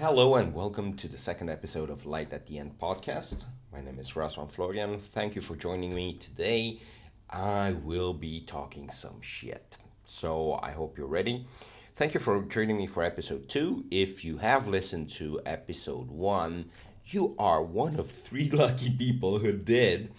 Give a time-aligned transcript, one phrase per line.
[0.00, 3.44] Hello and welcome to the second episode of Light at the End podcast.
[3.70, 4.98] My name is Razvan Florian.
[4.98, 6.80] Thank you for joining me today.
[7.28, 9.76] I will be talking some shit.
[10.06, 11.46] So I hope you're ready.
[11.94, 13.88] Thank you for joining me for episode 2.
[13.90, 16.70] If you have listened to episode 1,
[17.04, 20.12] you are one of three lucky people who did,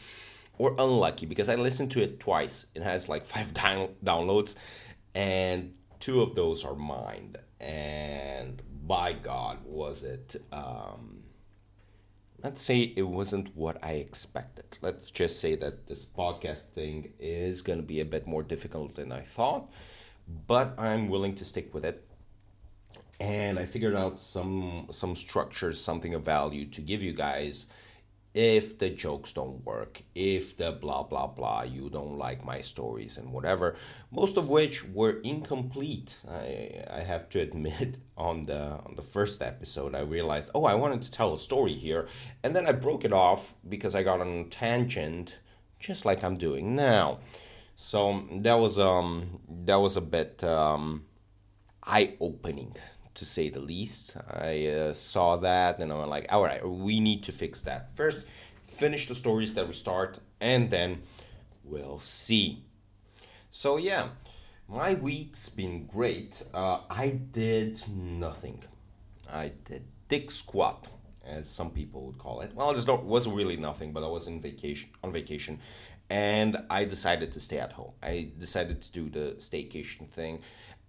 [0.59, 2.68] or unlucky because I listened to it twice.
[2.75, 4.54] It has like five down- downloads,
[5.16, 7.36] and two of those are mine.
[7.59, 8.61] And
[8.91, 10.29] by God, was it.
[10.51, 11.23] Um,
[12.43, 14.77] let's say it wasn't what I expected.
[14.82, 18.96] Let's just say that this podcast thing is going to be a bit more difficult
[18.96, 19.69] than I thought
[20.47, 22.07] but I'm willing to stick with it.
[23.19, 27.68] And I figured out some some structures, something of value to give you guys
[28.33, 33.17] if the jokes don't work, if the blah blah blah, you don't like my stories
[33.17, 33.75] and whatever,
[34.11, 36.16] most of which were incomplete.
[36.30, 40.75] I I have to admit on the on the first episode I realized, oh I
[40.75, 42.07] wanted to tell a story here,
[42.44, 45.39] and then I broke it off because I got on a tangent,
[45.79, 47.19] just like I'm doing now.
[47.75, 51.05] So that was um that was a bit um,
[51.83, 52.75] eye opening
[53.15, 54.15] to say the least.
[54.29, 58.25] I uh, saw that and I'm like, all right, we need to fix that first.
[58.63, 61.01] Finish the stories that we start, and then
[61.63, 62.63] we'll see.
[63.49, 64.09] So yeah,
[64.67, 66.41] my week's been great.
[66.53, 68.63] Uh, I did nothing.
[69.29, 70.87] I did dick squat,
[71.25, 72.53] as some people would call it.
[72.55, 75.59] Well, it wasn't really nothing, but I was in vacation on vacation,
[76.09, 77.91] and I decided to stay at home.
[78.01, 80.39] I decided to do the staycation thing,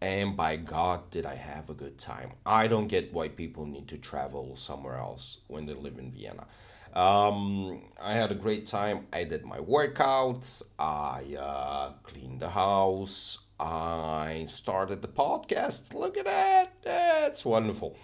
[0.03, 2.33] and by God, did I have a good time.
[2.45, 6.49] I don't get why people need to travel somewhere else when they live in Vienna.
[6.93, 9.07] Um, I had a great time.
[9.13, 15.95] I did my workouts, I uh, cleaned the house, I started the podcast.
[15.95, 17.97] Look at that, that's wonderful.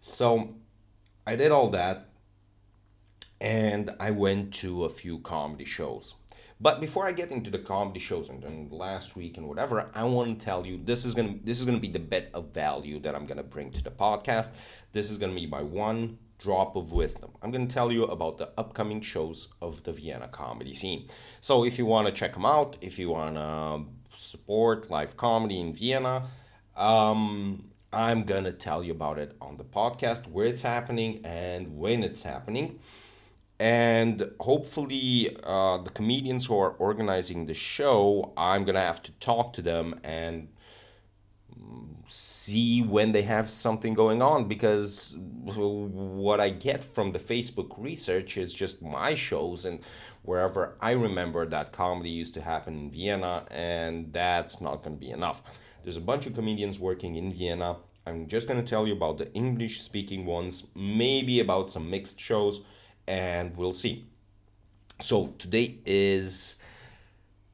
[0.00, 0.56] So,
[1.28, 2.08] I did all that,
[3.40, 6.16] and I went to a few comedy shows.
[6.58, 10.04] But before I get into the comedy shows and, and last week and whatever, I
[10.04, 12.98] want to tell you this is gonna this is gonna be the bit of value
[13.00, 14.54] that I'm gonna bring to the podcast.
[14.92, 17.30] This is gonna be my one drop of wisdom.
[17.42, 21.08] I'm going to tell you about the upcoming shows of the Vienna comedy scene.
[21.40, 23.84] So if you want to check them out, if you want to
[24.14, 26.24] support live comedy in Vienna,
[26.76, 31.78] um, I'm going to tell you about it on the podcast, where it's happening and
[31.78, 32.78] when it's happening
[33.58, 39.52] and hopefully uh, the comedians who are organizing the show i'm gonna have to talk
[39.52, 40.48] to them and
[42.08, 44.48] see when they have something going on.
[44.48, 49.80] Because what i get from the facebook research is just my shows and
[50.22, 55.10] wherever i remember that comedy used to happen in vienna and that's not to be
[55.10, 55.42] enough.
[55.82, 57.76] There's a bunch of comedians working in vienna.
[58.06, 62.60] I'm just to tell you about the english speaking ones maybe about some mixed shows
[63.06, 64.06] and we'll see.
[65.00, 66.56] So today is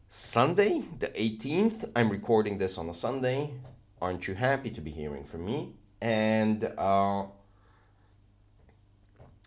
[0.09, 1.91] Sunday, the 18th.
[1.97, 3.51] I'm recording this on a Sunday.
[4.01, 5.73] Aren't you happy to be hearing from me?
[6.01, 7.25] And uh,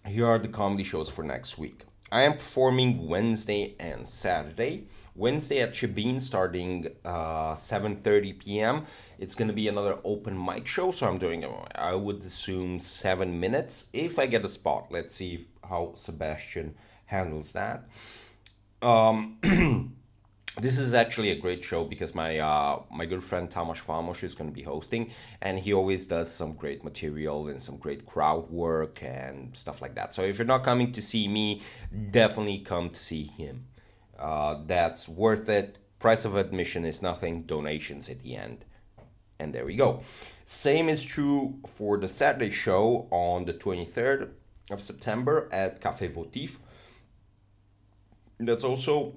[0.05, 1.83] here are the comedy shows for next week.
[2.11, 4.87] I am performing Wednesday and Saturday.
[5.15, 8.83] Wednesday at Chabin starting uh, 7.30 p.m.
[9.17, 13.39] It's going to be another open mic show, so I'm doing, I would assume, seven
[13.39, 14.87] minutes if I get a spot.
[14.91, 17.85] Let's see if how Sebastian handles that.
[18.81, 19.37] Um,
[20.61, 24.35] this is actually a great show because my uh, my good friend Tamas Famos is
[24.35, 25.11] going to be hosting,
[25.41, 29.95] and he always does some great material and some great crowd work and stuff like
[29.95, 30.13] that.
[30.13, 31.61] So if you're not coming to see me,
[32.11, 33.65] definitely come to see him.
[34.17, 35.77] Uh, that's worth it.
[35.99, 37.43] Price of admission is nothing.
[37.43, 38.65] Donations at the end,
[39.39, 40.01] and there we go.
[40.45, 44.35] Same is true for the Saturday show on the twenty third
[44.71, 46.57] of September at Café Votiv.
[48.39, 49.15] That's also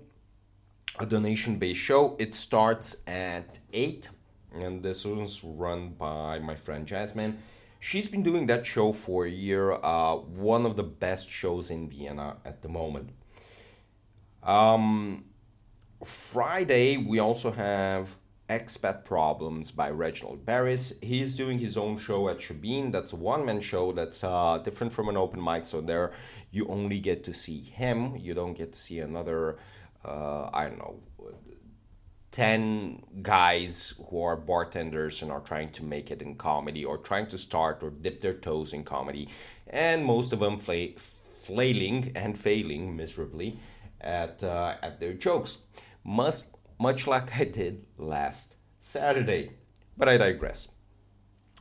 [0.99, 2.17] a donation based show.
[2.19, 4.11] It starts at 8,
[4.55, 7.39] and this was run by my friend Jasmine.
[7.81, 11.89] She's been doing that show for a year, uh, one of the best shows in
[11.89, 13.11] Vienna at the moment.
[14.43, 15.25] Um,
[16.05, 18.17] Friday, we also have
[18.49, 20.95] Expat Problems by Reginald Barris.
[21.03, 22.93] He's doing his own show at Chabin.
[22.93, 25.67] That's a one man show that's uh, different from an open mic.
[25.67, 26.13] So there
[26.51, 28.17] you only get to see him.
[28.17, 29.59] You don't get to see another,
[30.05, 31.01] uh, I don't know,
[32.31, 37.27] 10 guys who are bartenders and are trying to make it in comedy or trying
[37.27, 39.29] to start or dip their toes in comedy.
[39.67, 43.59] And most of them fla- flailing and failing miserably
[44.01, 45.59] at, uh, at their jokes.
[46.05, 49.53] Must much like I did last Saturday.
[49.97, 50.69] But I digress.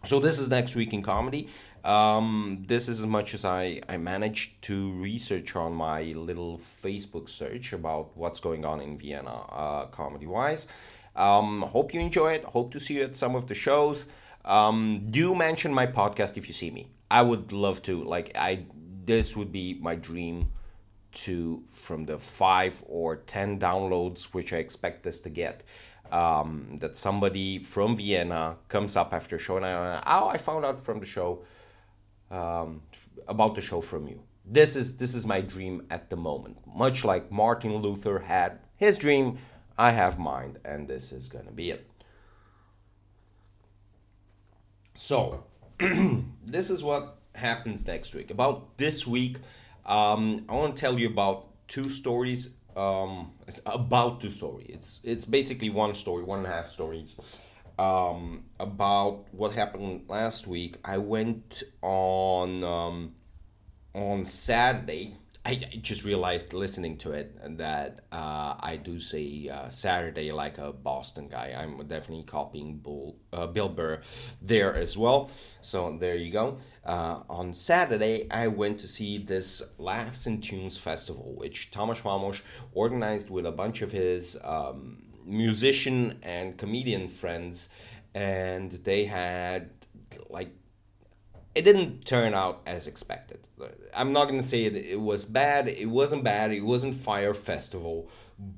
[0.03, 1.49] So this is next week in comedy.
[1.83, 7.29] Um, this is as much as I, I managed to research on my little Facebook
[7.29, 10.67] search about what's going on in Vienna uh, comedy wise.
[11.15, 12.43] Um, hope you enjoy it.
[12.43, 14.05] Hope to see you at some of the shows.
[14.45, 16.91] Um, do mention my podcast if you see me.
[17.09, 18.03] I would love to.
[18.03, 18.65] Like I,
[19.05, 20.51] this would be my dream
[21.13, 25.63] to from the five or ten downloads which I expect this to get.
[26.12, 30.63] Um, that somebody from Vienna comes up after a show and I, oh, I found
[30.63, 31.44] out from the show
[32.31, 32.81] um,
[33.27, 34.21] about the show from you.
[34.45, 36.59] This is this is my dream at the moment.
[36.65, 39.38] Much like Martin Luther had his dream,
[39.77, 41.89] I have mine, and this is gonna be it.
[44.94, 45.44] So,
[45.80, 48.31] this is what happens next week.
[48.31, 49.38] About this week,
[49.88, 52.56] um, I want to tell you about two stories.
[52.75, 53.31] Um,
[53.66, 54.68] about two stories.
[54.69, 57.19] It's it's basically one story, one and a half stories.
[57.80, 60.78] Um, about what happened last week.
[60.84, 63.13] I went on um,
[63.94, 65.16] on Saturday
[65.47, 70.73] I just realized listening to it that uh, I do say uh, Saturday like a
[70.73, 71.55] Boston guy.
[71.57, 74.01] I'm definitely copying Bull, uh, Bill Burr
[74.41, 75.31] there as well.
[75.61, 76.57] So there you go.
[76.85, 82.41] Uh, on Saturday, I went to see this Laughs and Tunes festival, which Thomas Vamos
[82.73, 87.69] organized with a bunch of his um, musician and comedian friends,
[88.13, 89.69] and they had
[90.29, 90.50] like
[91.55, 93.46] it didn't turn out as expected.
[93.94, 95.68] I'm not gonna say it, it was bad.
[95.68, 96.51] It wasn't bad.
[96.51, 98.09] It wasn't Fyre Festival,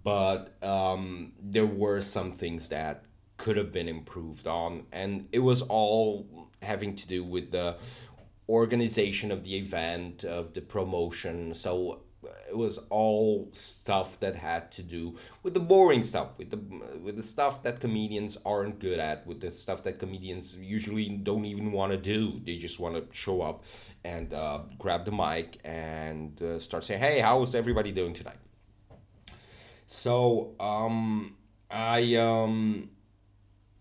[0.04, 3.06] but um, there were some things that
[3.38, 7.78] could have been improved on, and it was all having to do with the
[8.50, 11.54] organization of the event, of the promotion.
[11.54, 12.02] So
[12.50, 16.60] it was all stuff that had to do with the boring stuff with the
[17.02, 21.46] with the stuff that comedians aren't good at with the stuff that comedians usually don't
[21.46, 22.42] even want to do.
[22.44, 23.64] They just want to show up
[24.04, 28.40] and uh, grab the mic and uh, start saying hey how's everybody doing tonight?
[29.88, 31.36] So um,
[31.72, 32.90] i um,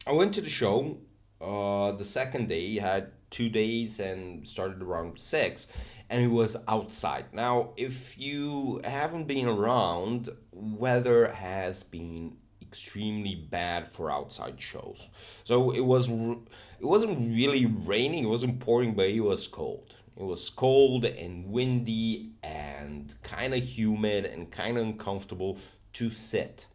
[0.06, 0.98] i went to the show
[1.40, 5.68] uh, the second day had two days and started around six
[6.10, 7.26] and it was outside.
[7.32, 15.08] Now, if you haven't been around, weather has been extremely bad for outside shows.
[15.44, 19.96] So it was it wasn't really raining, it wasn't pouring, but it was cold.
[20.16, 25.58] It was cold and windy and kind of humid and kind of uncomfortable
[25.94, 26.66] to sit.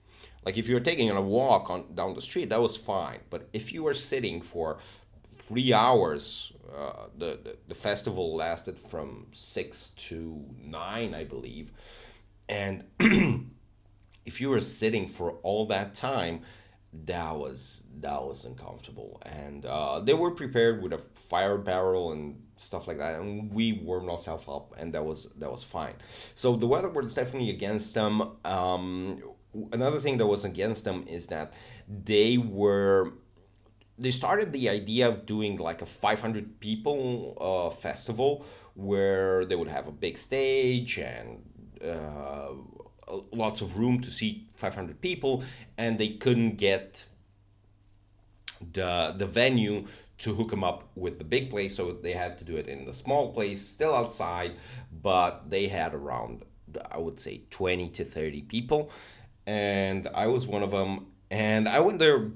[0.45, 3.19] Like if you were taking a walk on down the street, that was fine.
[3.29, 4.79] But if you were sitting for
[5.53, 6.51] three hours.
[6.75, 11.71] Uh, the, the, the festival lasted from six to nine, I believe,
[12.49, 12.83] and
[14.25, 16.41] if you were sitting for all that time,
[17.05, 19.21] that was that was uncomfortable.
[19.23, 23.73] And uh, they were prepared with a fire barrel and stuff like that, and we
[23.73, 25.93] warmed ourselves up, and that was that was fine.
[26.33, 28.21] So the weather was definitely against them.
[28.45, 29.21] Um,
[29.71, 31.53] another thing that was against them is that
[31.87, 33.13] they were
[33.97, 38.45] they started the idea of doing like a 500 people uh, festival
[38.75, 41.43] where they would have a big stage and
[41.83, 42.49] uh,
[43.31, 45.43] lots of room to seat 500 people
[45.77, 47.05] and they couldn't get
[48.71, 49.85] the the venue
[50.17, 52.85] to hook them up with the big place so they had to do it in
[52.85, 54.53] the small place still outside
[55.01, 56.43] but they had around
[56.89, 58.89] i would say 20 to 30 people
[59.45, 62.31] and i was one of them and i went there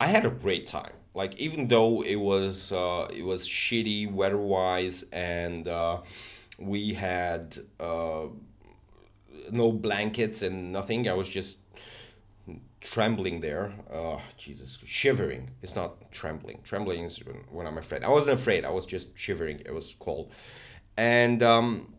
[0.00, 0.92] I had a great time.
[1.14, 5.98] Like even though it was uh, it was shitty weather wise and uh,
[6.58, 8.26] we had uh,
[9.50, 11.58] no blankets and nothing, I was just
[12.80, 13.72] trembling there.
[13.92, 15.50] Oh, Jesus, shivering.
[15.62, 16.60] It's not trembling.
[16.64, 18.02] Trembling is when, when I'm afraid.
[18.04, 18.64] I wasn't afraid.
[18.64, 19.60] I was just shivering.
[19.64, 20.32] It was cold,
[20.96, 21.94] and um,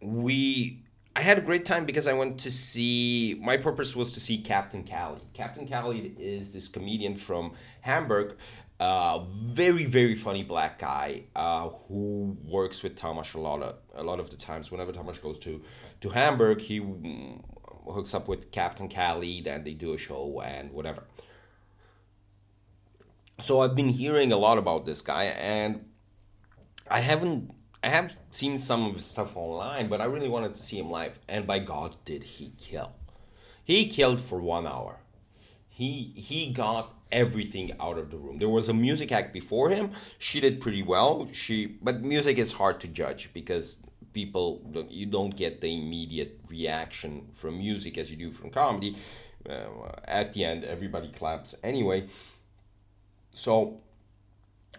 [0.00, 0.85] we
[1.16, 3.40] I had a great time because I went to see.
[3.40, 5.22] My purpose was to see Captain Khalid.
[5.32, 8.36] Captain Khalid is this comedian from Hamburg,
[8.78, 14.02] uh, very very funny black guy uh, who works with Tamas a lot of a
[14.02, 14.70] lot of the times.
[14.70, 15.62] Whenever Tamas goes to
[16.02, 17.42] to Hamburg, he mm,
[17.86, 21.04] hooks up with Captain Khalid and they do a show and whatever.
[23.38, 25.86] So I've been hearing a lot about this guy and
[26.90, 27.52] I haven't
[27.86, 30.90] I have seen some of his stuff online, but I really wanted to see him
[30.90, 31.20] live.
[31.28, 32.94] And by God, did he kill!
[33.62, 34.98] He killed for one hour.
[35.68, 38.38] He he got everything out of the room.
[38.38, 39.92] There was a music act before him.
[40.18, 41.28] She did pretty well.
[41.30, 43.78] She but music is hard to judge because
[44.12, 44.46] people
[44.90, 48.96] you don't get the immediate reaction from music as you do from comedy.
[49.48, 52.08] Uh, at the end, everybody claps anyway.
[53.30, 53.80] So,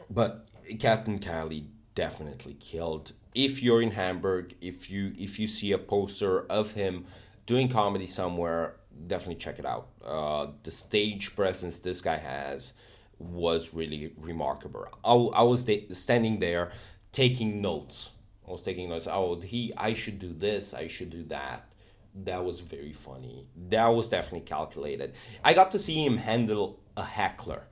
[0.10, 1.68] but Captain Cali
[1.98, 3.14] definitely killed.
[3.34, 7.06] If you're in Hamburg, if you if you see a poster of him
[7.48, 8.76] doing comedy somewhere,
[9.08, 9.88] definitely check it out.
[10.06, 12.74] Uh, the stage presence this guy has
[13.18, 14.86] was really remarkable.
[15.04, 16.72] I, I was standing there
[17.12, 18.12] taking notes.
[18.48, 19.08] I was taking notes.
[19.10, 20.76] Oh, he, I should do this.
[20.76, 21.74] I should do that.
[22.14, 23.48] That was very funny.
[23.70, 25.16] That was definitely calculated.
[25.44, 27.64] I got to see him handle a heckler,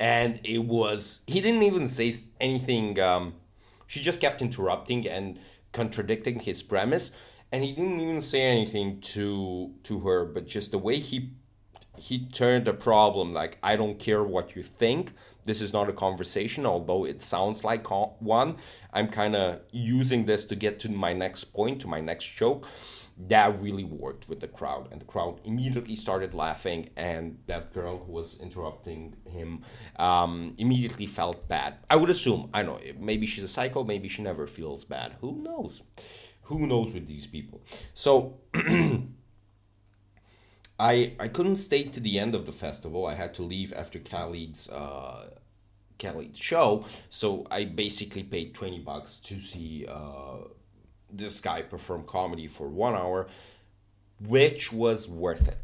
[0.00, 2.98] and it was he didn't even say anything.
[2.98, 3.34] Um,
[3.90, 5.36] she just kept interrupting and
[5.72, 7.10] contradicting his premise
[7.50, 11.32] and he didn't even say anything to to her but just the way he
[11.98, 15.12] he turned the problem like i don't care what you think.
[15.44, 18.56] This is not a conversation although it sounds like one.
[18.92, 22.68] I'm kind of using this to get to my next point to my next joke
[23.28, 27.98] that really worked with the crowd and the crowd immediately started laughing and that girl
[27.98, 29.62] who was interrupting him
[29.96, 31.74] um, immediately felt bad.
[31.88, 35.16] I would assume i know maybe she's a psycho maybe she never feels bad.
[35.20, 35.82] Who knows?
[36.44, 37.62] Who knows with these people?
[37.94, 38.38] So
[40.80, 43.06] I I couldn't stay to the end of the festival.
[43.06, 45.30] I had to leave after Khalid's uh,
[46.34, 50.38] show, so I basically paid twenty bucks to see uh,
[51.12, 53.28] this guy perform comedy for one hour,
[54.20, 55.58] which was worth it.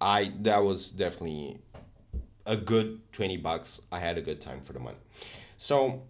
[0.00, 1.58] I that was definitely
[2.46, 3.82] a good twenty bucks.
[3.90, 4.98] I had a good time for the money.
[5.56, 6.02] So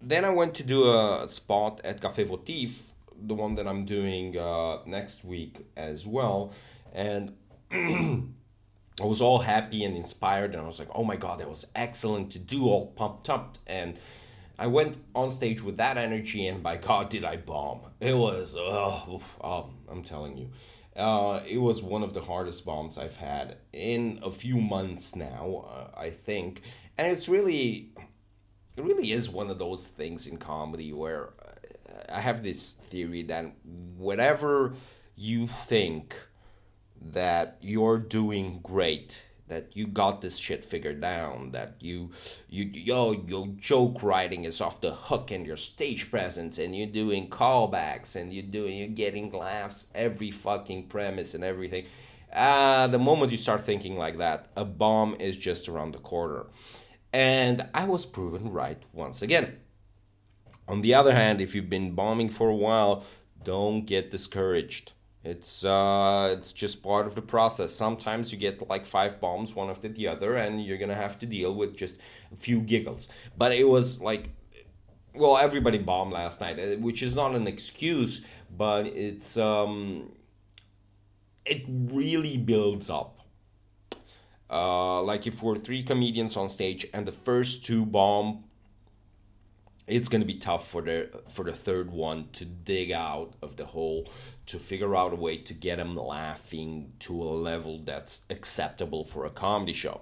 [0.00, 4.36] then I went to do a spot at Café Votiv, the one that I'm doing
[4.36, 6.52] uh, next week as well
[6.92, 7.36] and
[9.00, 11.66] I was all happy and inspired, and I was like, "Oh my god, that was
[11.74, 13.98] excellent to do!" All pumped up, and
[14.60, 17.80] I went on stage with that energy, and by God, did I bomb!
[17.98, 20.50] It was, oh, oh I'm telling you,
[20.94, 25.64] uh, it was one of the hardest bombs I've had in a few months now,
[25.66, 26.60] uh, I think,
[26.98, 27.94] and it's really,
[28.76, 33.22] it really is one of those things in comedy where uh, I have this theory
[33.22, 33.54] that
[33.96, 34.74] whatever
[35.16, 36.14] you think
[37.00, 42.10] that you're doing great that you got this shit figured down that you
[42.48, 46.86] you yo your joke writing is off the hook and your stage presence and you're
[46.86, 51.84] doing callbacks and you're doing you're getting laughs every fucking premise and everything.
[52.32, 56.46] Uh, the moment you start thinking like that a bomb is just around the corner.
[57.12, 59.58] And i was proven right once again.
[60.66, 63.04] On the other hand if you've been bombing for a while
[63.42, 64.92] don't get discouraged
[65.22, 67.74] it's uh, it's just part of the process.
[67.74, 71.26] Sometimes you get like five bombs, one after the other, and you're gonna have to
[71.26, 71.96] deal with just
[72.32, 73.08] a few giggles.
[73.36, 74.30] But it was like,
[75.14, 78.24] well, everybody bombed last night, uh, which is not an excuse,
[78.56, 80.12] but it's um,
[81.44, 83.18] it really builds up.
[84.48, 88.42] Uh, like if we're three comedians on stage and the first two bomb
[89.90, 93.66] it's to be tough for the for the third one to dig out of the
[93.66, 94.08] hole
[94.46, 99.24] to figure out a way to get them laughing to a level that's acceptable for
[99.24, 100.00] a comedy show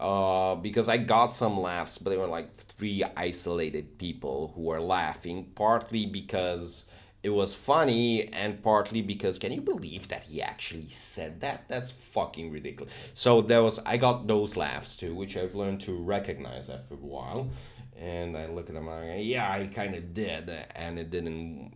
[0.00, 4.80] uh, because I got some laughs, but they were like three isolated people who were
[4.80, 6.86] laughing, partly because
[7.22, 11.68] it was funny, and partly because can you believe that he actually said that?
[11.68, 12.92] That's fucking ridiculous.
[13.14, 16.98] So there was I got those laughs too, which I've learned to recognize after a
[16.98, 17.50] while
[17.98, 21.74] and I look at them like, yeah, I kind of did, and it didn't.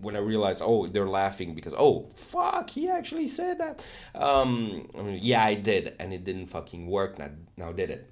[0.00, 3.84] When I realized, oh, they're laughing because, oh, fuck, he actually said that.
[4.14, 7.18] Um, I mean, yeah, I did, and it didn't fucking work.
[7.18, 8.10] Now, now did it?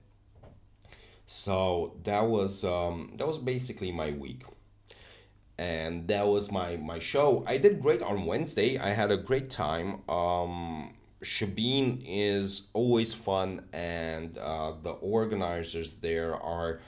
[1.26, 4.44] So that was um, that was basically my week,
[5.58, 7.42] and that was my my show.
[7.46, 8.78] I did great on Wednesday.
[8.78, 10.08] I had a great time.
[10.08, 10.94] Um,
[11.24, 16.80] Shabin is always fun, and uh, the organizers there are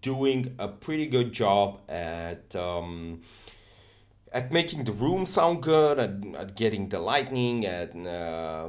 [0.00, 3.20] doing a pretty good job at um,
[4.32, 8.68] at making the room sound good, at, at getting the lightning, and uh,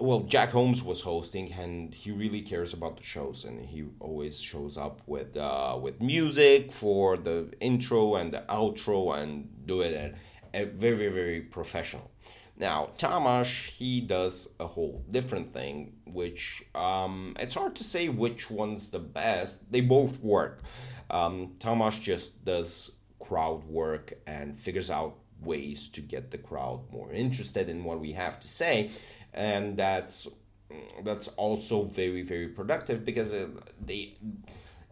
[0.00, 4.40] well, Jack Holmes was hosting, and he really cares about the shows, and he always
[4.40, 9.94] shows up with uh, with music for the intro and the outro, and do it
[9.94, 10.14] at,
[10.54, 12.10] at very very professional.
[12.56, 18.50] Now, Tamash, he does a whole different thing, which um, it's hard to say which
[18.50, 19.70] one's the best.
[19.70, 20.62] They both work.
[21.08, 22.97] Um, Tamash just does
[23.28, 28.12] crowd work and figures out ways to get the crowd more interested in what we
[28.12, 28.90] have to say,
[29.34, 30.28] and that's
[31.04, 33.48] that's also very very productive because uh,
[33.84, 34.14] they,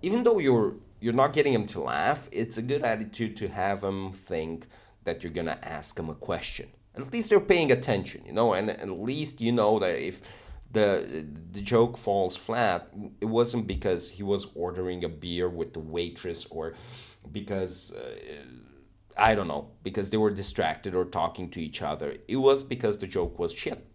[0.03, 3.81] even though you're you're not getting them to laugh, it's a good attitude to have
[3.81, 4.67] them think
[5.05, 6.69] that you're gonna ask them a question.
[6.95, 10.23] At least they're paying attention, you know, and at least you know that if
[10.73, 12.89] the the joke falls flat,
[13.21, 16.75] it wasn't because he was ordering a beer with the waitress or
[17.33, 18.17] because uh,
[19.17, 22.17] I don't know, because they were distracted or talking to each other.
[22.29, 23.87] It was because the joke was shit,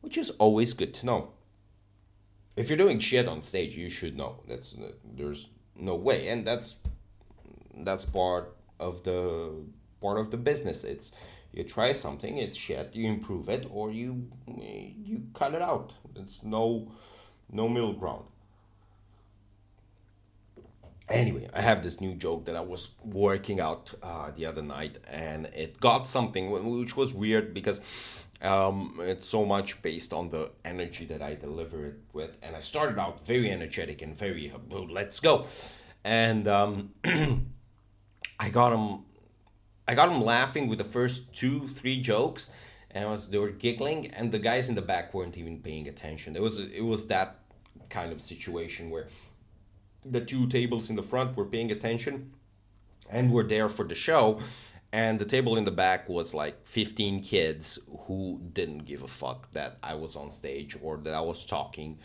[0.00, 1.32] which is always good to know.
[2.56, 4.40] If you're doing shit on stage, you should know.
[4.48, 4.74] That's
[5.04, 6.78] there's no way, and that's
[7.76, 9.64] that's part of the
[10.00, 10.82] part of the business.
[10.82, 11.12] It's
[11.52, 15.94] you try something, it's shit, you improve it, or you you cut it out.
[16.16, 16.90] It's no
[17.50, 18.24] no middle ground.
[21.10, 24.98] Anyway, I have this new joke that I was working out uh, the other night,
[25.08, 27.80] and it got something which was weird because
[28.42, 32.60] um, it's so much based on the energy that I deliver it with, and I
[32.60, 35.46] started out very energetic and very oh, let's go,
[36.04, 36.90] and um,
[38.38, 39.04] I got him
[39.88, 42.52] I got them laughing with the first two, three jokes,
[42.90, 46.36] and was, they were giggling, and the guys in the back weren't even paying attention.
[46.36, 47.38] It was it was that
[47.88, 49.06] kind of situation where
[50.04, 52.32] the two tables in the front were paying attention
[53.10, 54.40] and were there for the show,
[54.92, 59.52] and the table in the back was like 15 kids who didn't give a fuck
[59.52, 61.98] that I was on stage or that I was talking.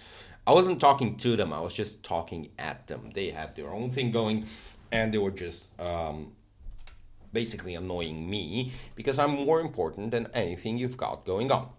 [0.45, 3.11] I wasn't talking to them, I was just talking at them.
[3.13, 4.45] They had their own thing going,
[4.91, 6.33] and they were just um,
[7.31, 11.69] basically annoying me because I'm more important than anything you've got going on.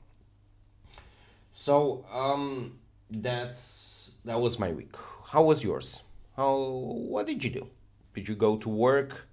[1.52, 2.78] So um,
[3.10, 4.96] that's that was my week.
[5.34, 6.04] How was yours?
[6.36, 7.66] How what did you do?
[8.14, 9.26] Did you go to work?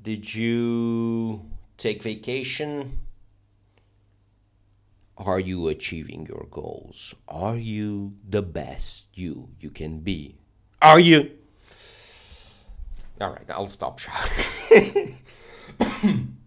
[0.00, 3.00] Did you take vacation?
[5.18, 7.16] Are you achieving your goals?
[7.26, 10.36] Are you the best you you can be?
[10.80, 11.32] Are you?
[13.20, 15.18] All right, I'll stop shouting.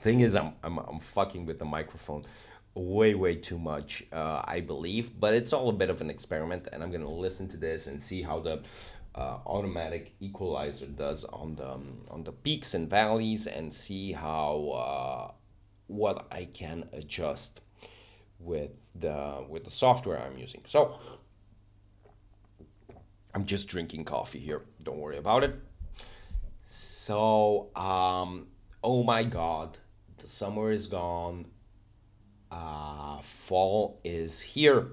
[0.00, 2.24] Thing is, I'm, I'm, I'm fucking with the microphone
[2.74, 6.68] way, way too much, uh, I believe, but it's all a bit of an experiment,
[6.72, 8.62] and I'm gonna listen to this and see how the
[9.14, 14.68] uh, automatic equalizer does on the um, on the peaks and valleys, and see how
[14.68, 15.32] uh,
[15.88, 17.60] what I can adjust
[18.38, 20.62] with the with the software I'm using.
[20.64, 20.98] So
[23.34, 24.62] I'm just drinking coffee here.
[24.82, 25.54] Don't worry about it.
[26.62, 28.46] So, um,
[28.82, 29.78] oh my god,
[30.18, 31.46] the summer is gone.
[32.50, 34.88] Uh, fall is here,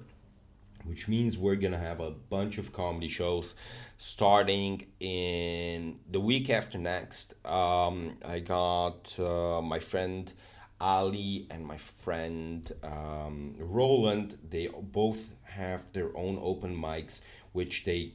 [0.84, 3.54] which means we're gonna have a bunch of comedy shows
[3.96, 7.34] starting in the week after next.
[7.44, 10.32] Um, I got uh, my friend
[10.80, 14.38] Ali and my friend um, Roland.
[14.48, 17.20] They both have their own open mics,
[17.52, 18.12] which they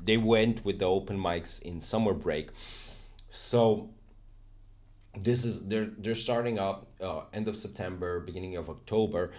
[0.00, 2.50] they went with the open mics in summer break
[3.34, 3.90] so
[5.16, 9.30] this is they're they're starting up uh, end of September, beginning of October,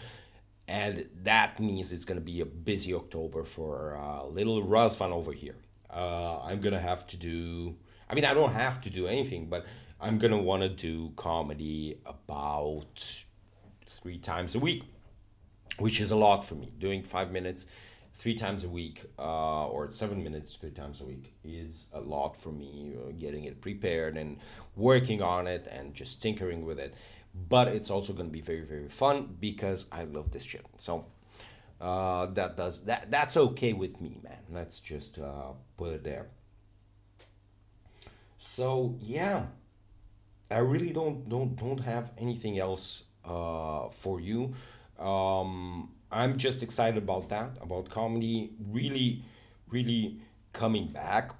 [0.68, 5.56] and that means it's gonna be a busy October for uh, little Razvan over here.
[5.90, 7.76] Uh, I'm gonna have to do.
[8.10, 9.66] I mean, I don't have to do anything, but
[10.00, 13.24] I'm gonna want to do comedy about
[13.88, 14.84] three times a week,
[15.80, 16.72] which is a lot for me.
[16.78, 17.66] Doing five minutes
[18.16, 22.36] three times a week uh, or seven minutes three times a week is a lot
[22.38, 24.38] for me uh, getting it prepared and
[24.76, 26.94] working on it and just tinkering with it.
[27.50, 31.06] But it's also going to be very very fun because i love this shit so
[31.82, 34.44] uh, that does that that's okay with me man.
[34.52, 36.28] Let's just uh, put it there.
[38.38, 39.48] So yeah.
[40.50, 44.54] I really don't don't don't have anything else uh, for you.
[45.00, 49.26] Um, I'm just excited about that, about comedy really,
[49.70, 50.22] really
[50.54, 51.36] coming back.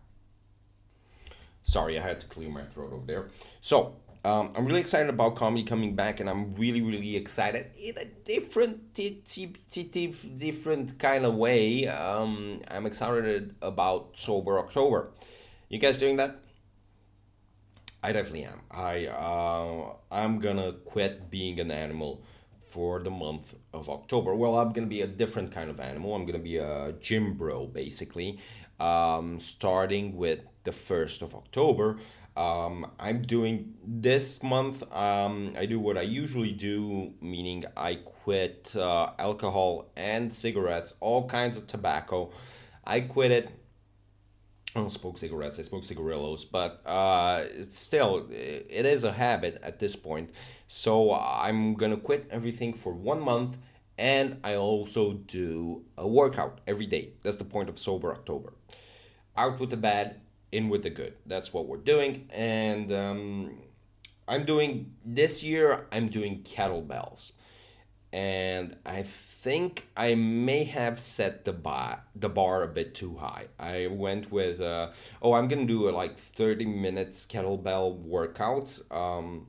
[1.64, 3.30] Sorry, I had to clear my throat over there.
[3.62, 7.98] So, um, I'm really excited about comedy coming back, and I'm really, really excited in
[7.98, 11.88] a different, t- t- different kind of way.
[11.88, 15.12] Um, I'm excited about Sober October.
[15.70, 16.42] You guys doing that?
[18.04, 18.62] I definitely am.
[18.70, 22.22] I uh, I'm gonna quit being an animal
[22.76, 24.36] for the month of October.
[24.36, 26.14] Well, I'm gonna be a different kind of animal.
[26.14, 28.40] I'm gonna be a gym bro, basically.
[28.82, 31.88] Um, starting with the first of October.
[32.36, 34.84] Um, I'm doing this month.
[34.92, 41.30] Um, I do what I usually do, meaning I quit uh, alcohol and cigarettes, all
[41.30, 42.34] kinds of tobacco.
[42.84, 43.50] I quit it
[44.76, 45.58] I don't smoke cigarettes.
[45.58, 50.32] I smoke cigarillos, but uh, still, it is a habit at this point.
[50.68, 53.58] So I'm gonna quit everything for one month,
[53.98, 57.14] and I also do a workout every day.
[57.24, 58.54] That's the point of sober October.
[59.38, 61.14] Out with the bad, in with the good.
[61.26, 63.60] That's what we're doing, and um,
[64.28, 65.88] I'm doing this year.
[65.92, 67.34] I'm doing kettlebells,
[68.14, 73.48] and I think I may have set the bar the bar a bit too high.
[73.60, 79.48] I went with uh, oh I'm gonna do like thirty minutes kettlebell workouts, um,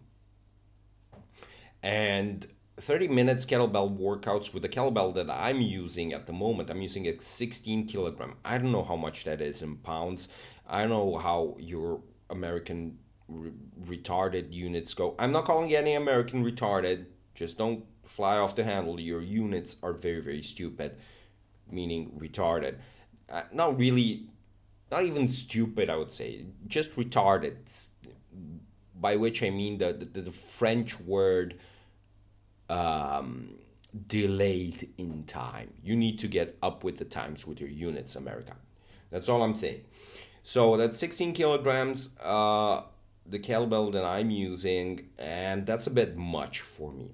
[1.86, 6.68] and 30 minutes kettlebell workouts with the kettlebell that I'm using at the moment.
[6.68, 8.34] I'm using a 16 kilogram.
[8.44, 10.26] I don't know how much that is in pounds.
[10.66, 13.52] I don't know how your American re-
[13.84, 15.14] retarded units go.
[15.16, 17.06] I'm not calling any American retarded.
[17.36, 18.98] Just don't fly off the handle.
[18.98, 20.96] Your units are very, very stupid,
[21.70, 22.78] meaning retarded.
[23.30, 24.26] Uh, not really,
[24.90, 26.46] not even stupid, I would say.
[26.66, 27.54] Just retarded.
[28.98, 31.60] By which I mean the, the, the French word
[32.68, 33.54] um,
[34.08, 35.72] delayed in time.
[35.82, 38.56] You need to get up with the times with your units, America.
[39.10, 39.82] That's all I'm saying.
[40.42, 42.82] So that's 16 kilograms, uh,
[43.24, 47.10] the kettlebell that I'm using, and that's a bit much for me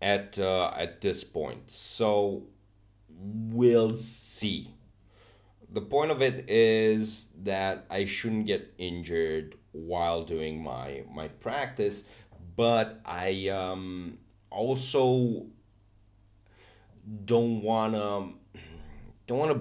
[0.00, 1.70] at uh, at this point.
[1.70, 2.44] So
[3.08, 4.70] we'll see.
[5.70, 12.04] The point of it is that I shouldn't get injured while doing my my practice
[12.56, 14.18] but I um,
[14.50, 15.46] also
[17.24, 18.32] don't wanna
[19.26, 19.60] don't wanna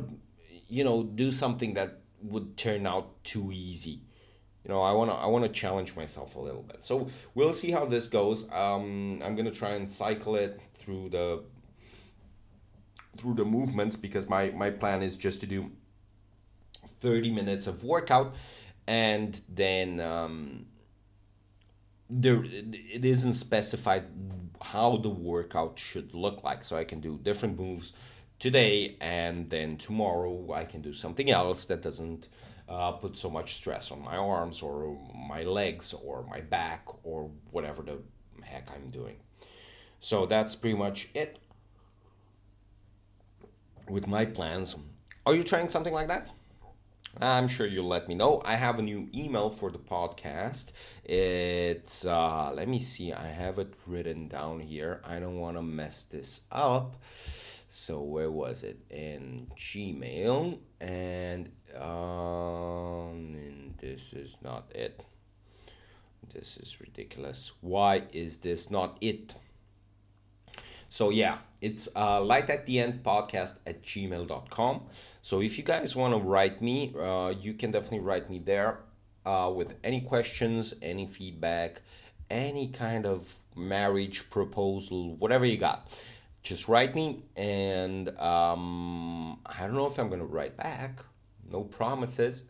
[0.67, 4.01] you know do something that would turn out too easy.
[4.63, 6.85] You know, I wanna I wanna challenge myself a little bit.
[6.85, 8.51] So we'll see how this goes.
[8.51, 11.43] Um, I'm gonna try and cycle it through the
[13.17, 15.71] through the movements because my my plan is just to do
[16.99, 18.33] 30 minutes of workout
[18.87, 20.65] and then um,
[22.13, 24.05] there it isn't specified
[24.61, 26.63] how the workout should look like.
[26.63, 27.93] So i can do different moves
[28.39, 32.27] today and then tomorrow i can do something else that doesn't
[32.67, 34.97] uh, put so much stress on my arms or
[35.27, 37.97] my legs or my back or whatever the
[38.41, 39.17] heck i'm doing.
[39.99, 41.39] So that's pretty much it
[43.89, 44.75] with my plans.
[45.25, 46.29] Are you trying something like that
[47.21, 48.41] I'm sure you'll let me know.
[48.43, 50.71] I have a new email for the podcast.
[51.03, 54.99] It's, uh, let me see, I have it written down here.
[55.05, 56.95] I don't want to mess this up.
[57.69, 58.79] So, where was it?
[58.89, 60.57] In Gmail.
[60.81, 65.05] And, um, this is not it.
[66.33, 67.51] This is ridiculous.
[67.61, 69.35] Why is this not it?
[70.89, 74.81] So, yeah, it's uh, light at the end podcast at gmail.com.
[75.23, 78.79] So if you guys want to write me, uh, you can definitely write me there
[79.25, 81.81] uh, with any questions, any feedback,
[82.29, 85.89] any kind of marriage proposal, whatever you got.
[86.43, 91.05] Just write me, and um, I don't know if I'm gonna write back.
[91.49, 92.43] No promises,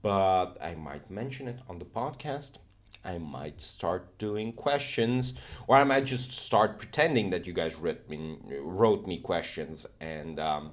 [0.00, 2.58] but I might mention it on the podcast.
[3.04, 5.34] I might start doing questions,
[5.66, 10.38] or I might just start pretending that you guys wrote me, wrote me questions, and
[10.38, 10.70] um,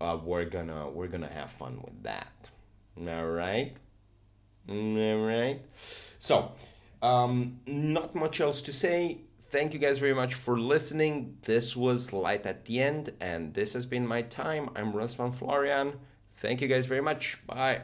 [0.00, 2.50] uh, we're gonna we're gonna have fun with that.
[2.98, 3.76] All right,
[4.68, 5.60] all right.
[6.18, 6.52] So,
[7.02, 9.18] um, not much else to say.
[9.50, 11.38] Thank you guys very much for listening.
[11.42, 14.70] This was Light at the End, and this has been my time.
[14.74, 15.94] I'm Razvan Florian.
[16.36, 17.38] Thank you guys very much.
[17.46, 17.82] Bye.